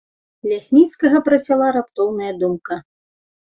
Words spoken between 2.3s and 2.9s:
думка.